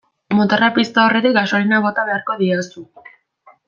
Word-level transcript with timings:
Motorra 0.37 0.69
piztu 0.77 1.03
aurretik 1.03 1.37
gasolina 1.37 1.83
bota 1.87 2.09
beharko 2.11 2.41
diozu. 2.45 2.89